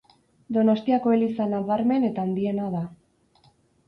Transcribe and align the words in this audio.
Donostiako 0.55 1.11
eliza 1.17 1.45
nabarmen 1.51 2.07
eta 2.07 2.23
handiena 2.29 2.71
da. 2.77 2.81